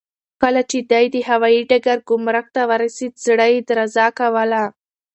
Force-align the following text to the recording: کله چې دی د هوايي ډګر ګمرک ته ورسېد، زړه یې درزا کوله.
کله 0.41 0.61
چې 0.69 0.77
دی 0.91 1.05
د 1.13 1.15
هوايي 1.29 1.61
ډګر 1.69 1.97
ګمرک 2.09 2.47
ته 2.55 2.61
ورسېد، 2.69 3.13
زړه 3.25 3.45
یې 3.53 3.59
درزا 3.69 4.07
کوله. 4.19 4.63